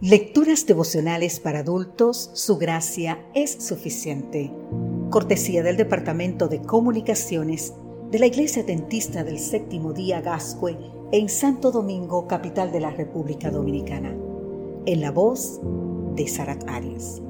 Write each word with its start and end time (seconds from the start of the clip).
Lecturas 0.00 0.64
devocionales 0.64 1.40
para 1.40 1.58
adultos, 1.58 2.30
su 2.34 2.56
gracia 2.56 3.26
es 3.34 3.50
suficiente. 3.50 4.52
Cortesía 5.10 5.64
del 5.64 5.76
Departamento 5.76 6.46
de 6.46 6.62
Comunicaciones 6.62 7.74
de 8.08 8.20
la 8.20 8.26
Iglesia 8.26 8.62
Dentista 8.62 9.24
del 9.24 9.40
Séptimo 9.40 9.92
Día 9.92 10.20
Gascue 10.20 10.78
en 11.10 11.28
Santo 11.28 11.72
Domingo, 11.72 12.28
capital 12.28 12.70
de 12.70 12.78
la 12.78 12.90
República 12.90 13.50
Dominicana. 13.50 14.16
En 14.86 15.00
la 15.00 15.10
voz 15.10 15.60
de 16.14 16.28
Sarat 16.28 16.62
Arias. 16.68 17.20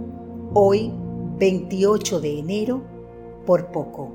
Hoy, 0.53 0.93
28 1.39 2.21
de 2.21 2.39
enero, 2.39 2.83
por 3.47 3.73
poco. 3.73 4.11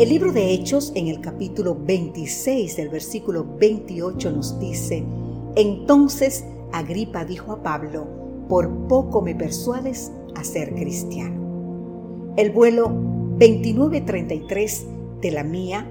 El 0.00 0.08
libro 0.08 0.32
de 0.32 0.52
Hechos 0.52 0.90
en 0.96 1.06
el 1.06 1.20
capítulo 1.20 1.76
26 1.76 2.76
del 2.76 2.88
versículo 2.88 3.46
28 3.56 4.32
nos 4.32 4.58
dice, 4.58 5.04
entonces 5.54 6.44
Agripa 6.72 7.24
dijo 7.24 7.52
a 7.52 7.62
Pablo, 7.62 8.06
por 8.48 8.68
poco 8.88 9.22
me 9.22 9.34
persuades 9.34 10.12
a 10.34 10.44
ser 10.44 10.74
cristiano. 10.74 12.34
El 12.36 12.50
vuelo 12.50 12.88
2933 13.38 14.86
de 15.20 15.30
la 15.30 15.44
mía 15.44 15.86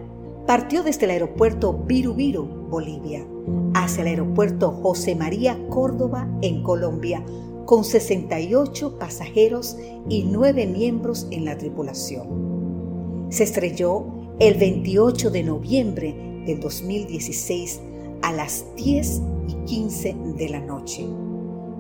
partió 0.47 0.83
desde 0.83 1.05
el 1.05 1.11
aeropuerto 1.11 1.73
Viru 1.73 2.13
Bolivia, 2.69 3.25
hacia 3.73 4.01
el 4.01 4.07
aeropuerto 4.07 4.71
José 4.71 5.15
María 5.15 5.57
Córdoba 5.69 6.27
en 6.41 6.63
Colombia, 6.63 7.23
con 7.65 7.83
68 7.83 8.97
pasajeros 8.97 9.77
y 10.09 10.23
9 10.23 10.67
miembros 10.67 11.27
en 11.31 11.45
la 11.45 11.57
tripulación. 11.57 13.27
Se 13.29 13.43
estrelló 13.43 14.05
el 14.39 14.55
28 14.55 15.29
de 15.29 15.43
noviembre 15.43 16.43
del 16.45 16.59
2016 16.59 17.81
a 18.21 18.31
las 18.31 18.65
10 18.75 19.21
y 19.47 19.53
15 19.65 20.15
de 20.37 20.49
la 20.49 20.59
noche. 20.59 21.05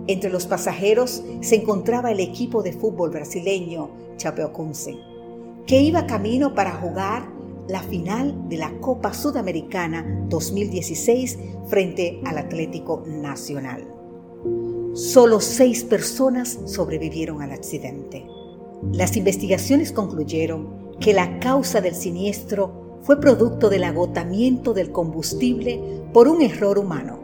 Entre 0.07 0.29
los 0.29 0.47
pasajeros 0.47 1.23
se 1.41 1.55
encontraba 1.55 2.11
el 2.11 2.19
equipo 2.19 2.63
de 2.63 2.73
fútbol 2.73 3.11
brasileño 3.11 3.91
Chapecoense, 4.17 4.97
que 5.67 5.81
iba 5.81 6.07
camino 6.07 6.53
para 6.55 6.71
jugar 6.71 7.29
la 7.67 7.81
final 7.83 8.49
de 8.49 8.57
la 8.57 8.71
Copa 8.79 9.13
Sudamericana 9.13 10.25
2016 10.27 11.37
frente 11.67 12.19
al 12.25 12.37
Atlético 12.37 13.03
Nacional. 13.05 13.87
Solo 14.93 15.39
seis 15.39 15.83
personas 15.83 16.59
sobrevivieron 16.65 17.41
al 17.41 17.51
accidente. 17.51 18.25
Las 18.91 19.15
investigaciones 19.15 19.93
concluyeron 19.93 20.97
que 20.99 21.13
la 21.13 21.39
causa 21.39 21.79
del 21.79 21.95
siniestro 21.95 22.80
fue 23.03 23.19
producto 23.19 23.69
del 23.69 23.83
agotamiento 23.83 24.73
del 24.73 24.91
combustible 24.91 25.79
por 26.13 26.27
un 26.27 26.41
error 26.41 26.77
humano. 26.77 27.19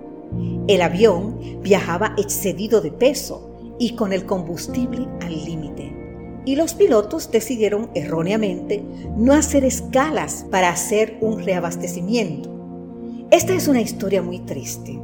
El 0.68 0.82
avión 0.82 1.40
viajaba 1.62 2.14
excedido 2.18 2.82
de 2.82 2.92
peso 2.92 3.50
y 3.80 3.96
con 3.96 4.12
el 4.14 4.26
combustible 4.26 5.08
al 5.22 5.46
límite. 5.46 5.94
Y 6.46 6.56
los 6.56 6.74
pilotos 6.74 7.30
decidieron 7.32 7.90
erróneamente 7.94 8.84
no 9.16 9.34
hacer 9.34 9.66
escalas 9.66 10.46
para 10.50 10.70
hacer 10.70 11.18
un 11.22 11.44
reabastecimiento. 11.44 12.50
Esta 13.32 13.54
es 13.54 13.68
una 13.68 13.82
historia 13.82 14.22
muy 14.22 14.40
triste, 14.40 14.98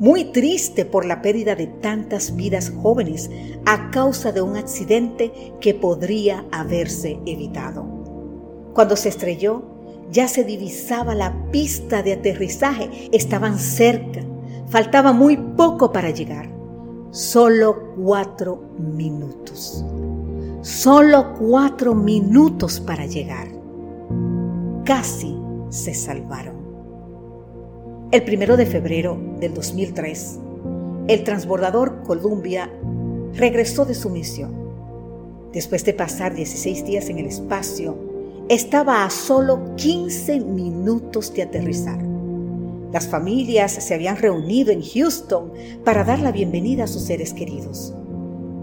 muy 0.00 0.24
triste 0.32 0.84
por 0.84 1.04
la 1.04 1.22
pérdida 1.22 1.54
de 1.54 1.68
tantas 1.68 2.34
vidas 2.34 2.72
jóvenes 2.82 3.30
a 3.64 3.90
causa 3.90 4.32
de 4.32 4.42
un 4.42 4.56
accidente 4.56 5.32
que 5.60 5.74
podría 5.74 6.44
haberse 6.50 7.18
evitado. 7.26 7.86
Cuando 8.74 8.96
se 8.96 9.08
estrelló, 9.08 9.77
ya 10.10 10.28
se 10.28 10.44
divisaba 10.44 11.14
la 11.14 11.50
pista 11.50 12.02
de 12.02 12.14
aterrizaje, 12.14 13.08
estaban 13.12 13.58
cerca, 13.58 14.20
faltaba 14.68 15.12
muy 15.12 15.36
poco 15.36 15.92
para 15.92 16.10
llegar. 16.10 16.50
Solo 17.10 17.94
cuatro 17.96 18.62
minutos. 18.78 19.84
Solo 20.60 21.34
cuatro 21.38 21.94
minutos 21.94 22.80
para 22.80 23.06
llegar. 23.06 23.48
Casi 24.84 25.36
se 25.70 25.94
salvaron. 25.94 26.56
El 28.10 28.24
primero 28.24 28.56
de 28.56 28.66
febrero 28.66 29.18
del 29.38 29.54
2003, 29.54 30.38
el 31.08 31.24
transbordador 31.24 32.02
Columbia 32.02 32.70
regresó 33.34 33.84
de 33.84 33.94
su 33.94 34.10
misión. 34.10 34.54
Después 35.52 35.84
de 35.84 35.94
pasar 35.94 36.34
16 36.34 36.84
días 36.84 37.08
en 37.08 37.18
el 37.18 37.26
espacio, 37.26 38.07
estaba 38.48 39.04
a 39.04 39.10
solo 39.10 39.76
15 39.76 40.40
minutos 40.40 41.34
de 41.34 41.42
aterrizar. 41.42 42.02
Las 42.92 43.06
familias 43.06 43.72
se 43.72 43.94
habían 43.94 44.16
reunido 44.16 44.72
en 44.72 44.82
Houston 44.82 45.52
para 45.84 46.02
dar 46.02 46.20
la 46.20 46.32
bienvenida 46.32 46.84
a 46.84 46.86
sus 46.86 47.02
seres 47.02 47.34
queridos. 47.34 47.92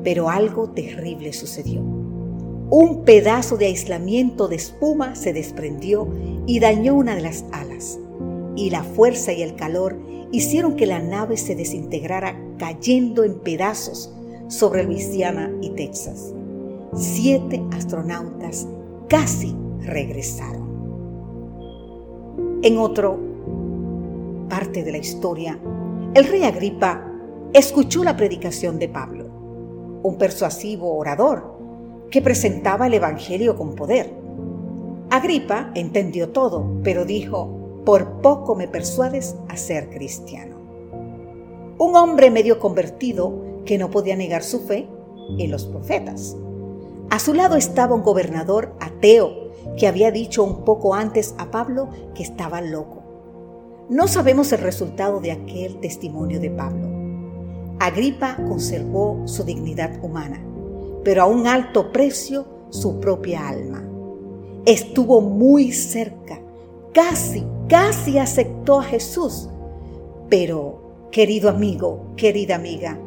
Pero 0.04 0.30
algo 0.30 0.72
terrible 0.72 1.34
sucedió. 1.34 1.82
Un 1.82 3.04
pedazo 3.06 3.58
de 3.58 3.68
aislamiento 3.68 4.48
de 4.48 4.56
espuma 4.56 5.14
se 5.16 5.34
desprendió 5.34 6.08
y 6.48 6.60
dañó 6.60 6.96
una 6.96 7.16
de 7.16 7.22
las 7.22 7.46
alas. 7.52 8.00
Y 8.56 8.72
la 8.72 8.84
fuerza 8.84 9.34
y 9.34 9.44
el 9.44 9.56
calor 9.56 10.00
hicieron 10.32 10.76
que 10.76 10.88
la 10.88 11.00
nave 11.00 11.38
se 11.38 11.56
desintegrara 11.56 12.36
cayendo 12.58 13.24
en 13.24 13.40
pedazos 13.40 14.12
sobre 14.48 14.84
Luisiana 14.84 15.52
y 15.62 15.70
Texas. 15.72 16.34
Siete 16.96 17.62
astronautas 17.72 18.68
casi 19.08 19.56
regresaron. 19.86 20.76
En 22.62 22.78
otro 22.78 23.20
parte 24.50 24.84
de 24.84 24.92
la 24.92 24.98
historia, 24.98 25.60
el 26.14 26.26
rey 26.26 26.44
Agripa 26.44 27.12
escuchó 27.54 28.04
la 28.04 28.18
predicación 28.18 28.80
de 28.80 28.90
Pablo, 28.90 29.26
un 30.04 30.18
persuasivo 30.18 30.98
orador 30.98 31.56
que 32.10 32.22
presentaba 32.22 32.88
el 32.88 32.96
Evangelio 32.96 33.56
con 33.56 33.76
poder. 33.76 34.14
Agripa 35.10 35.72
entendió 35.76 36.30
todo, 36.30 36.66
pero 36.84 37.06
dijo, 37.06 37.82
por 37.86 38.22
poco 38.22 38.56
me 38.56 38.68
persuades 38.68 39.36
a 39.48 39.58
ser 39.58 39.90
cristiano. 39.90 40.56
Un 41.78 41.96
hombre 41.96 42.32
medio 42.32 42.60
convertido 42.60 43.62
que 43.66 43.78
no 43.78 43.92
podía 43.92 44.16
negar 44.16 44.44
su 44.44 44.62
fe 44.62 44.88
en 45.38 45.52
los 45.52 45.66
profetas. 45.66 46.36
A 47.10 47.20
su 47.20 47.34
lado 47.34 47.56
estaba 47.56 47.96
un 47.96 48.04
gobernador 48.04 48.76
ateo 48.80 49.45
que 49.78 49.88
había 49.88 50.12
dicho 50.12 50.44
un 50.44 50.64
poco 50.64 50.94
antes 50.94 51.36
a 51.38 51.52
Pablo 51.52 51.90
que 52.14 52.24
estaba 52.24 52.62
loco. 52.62 53.04
No 53.90 54.08
sabemos 54.08 54.52
el 54.52 54.60
resultado 54.60 55.20
de 55.20 55.32
aquel 55.32 55.80
testimonio 55.80 56.40
de 56.40 56.50
Pablo. 56.50 56.88
Agripa 57.80 58.38
conservó 58.48 59.22
su 59.26 59.44
dignidad 59.44 60.04
humana, 60.04 60.42
pero 61.04 61.24
a 61.24 61.26
un 61.26 61.46
alto 61.46 61.92
precio 61.92 62.46
su 62.70 63.00
propia 63.00 63.48
alma. 63.48 63.84
Estuvo 64.66 65.22
muy 65.22 65.72
cerca, 65.72 66.40
casi, 66.94 67.44
casi 67.68 68.18
aceptó 68.18 68.80
a 68.80 68.84
Jesús. 68.84 69.50
Pero, 70.30 71.10
querido 71.12 71.50
amigo, 71.50 72.08
querida 72.16 72.56
amiga, 72.56 72.98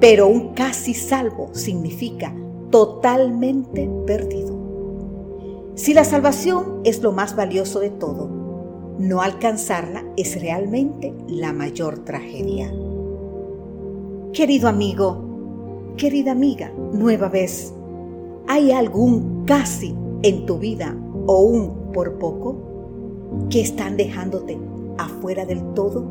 pero 0.00 0.28
un 0.28 0.54
casi 0.54 0.94
salvo 0.94 1.48
significa 1.52 2.32
totalmente 2.70 3.90
perdido. 4.06 4.47
Si 5.88 5.94
la 5.94 6.04
salvación 6.04 6.82
es 6.84 7.02
lo 7.02 7.12
más 7.12 7.34
valioso 7.34 7.80
de 7.80 7.88
todo, 7.88 8.28
no 8.98 9.22
alcanzarla 9.22 10.04
es 10.18 10.38
realmente 10.38 11.14
la 11.28 11.54
mayor 11.54 12.00
tragedia. 12.00 12.70
Querido 14.34 14.68
amigo, 14.68 15.94
querida 15.96 16.32
amiga, 16.32 16.70
nueva 16.92 17.30
vez, 17.30 17.72
¿hay 18.46 18.70
algún 18.70 19.46
casi 19.46 19.96
en 20.22 20.44
tu 20.44 20.58
vida 20.58 20.94
o 21.26 21.40
un 21.40 21.90
por 21.94 22.18
poco 22.18 22.58
que 23.48 23.62
están 23.62 23.96
dejándote 23.96 24.58
afuera 24.98 25.46
del 25.46 25.72
todo? 25.72 26.04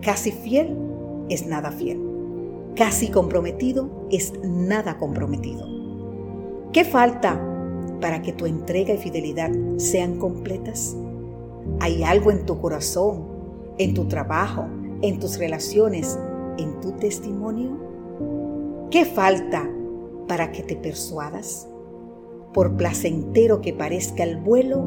Casi 0.00 0.32
fiel 0.32 0.74
es 1.28 1.46
nada 1.46 1.72
fiel. 1.72 2.00
Casi 2.74 3.08
comprometido 3.08 3.90
es 4.10 4.32
nada 4.42 4.96
comprometido. 4.96 5.66
¿Qué 6.72 6.86
falta 6.86 7.38
para 8.00 8.22
que 8.22 8.32
tu 8.32 8.46
entrega 8.46 8.94
y 8.94 8.98
fidelidad 8.98 9.50
sean 9.76 10.18
completas? 10.18 10.96
¿Hay 11.80 12.02
algo 12.02 12.30
en 12.30 12.46
tu 12.46 12.60
corazón, 12.60 13.26
en 13.78 13.94
tu 13.94 14.06
trabajo, 14.06 14.66
en 15.02 15.18
tus 15.18 15.38
relaciones, 15.38 16.18
en 16.58 16.80
tu 16.80 16.92
testimonio? 16.92 17.76
¿Qué 18.90 19.04
falta 19.04 19.68
para 20.26 20.52
que 20.52 20.62
te 20.62 20.76
persuadas? 20.76 21.68
Por 22.54 22.76
placentero 22.76 23.60
que 23.60 23.72
parezca 23.72 24.24
el 24.24 24.38
vuelo, 24.38 24.82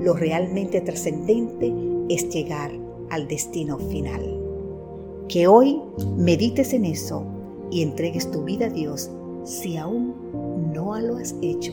lo 0.00 0.14
realmente 0.14 0.80
trascendente 0.80 1.72
es 2.08 2.28
llegar 2.28 2.70
al 3.10 3.26
destino 3.26 3.78
final. 3.78 4.40
Que 5.28 5.48
hoy 5.48 5.80
medites 6.16 6.72
en 6.72 6.84
eso 6.84 7.24
y 7.70 7.82
entregues 7.82 8.30
tu 8.30 8.44
vida 8.44 8.66
a 8.66 8.70
Dios 8.70 9.10
si 9.44 9.76
aún 9.76 10.14
no 10.72 10.98
lo 11.00 11.16
has 11.16 11.34
hecho 11.40 11.72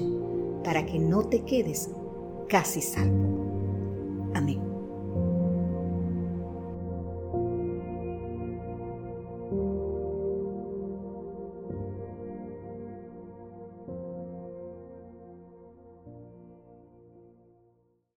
para 0.63 0.85
que 0.85 0.99
no 0.99 1.27
te 1.27 1.43
quedes 1.43 1.89
casi 2.49 2.81
salvo. 2.81 3.52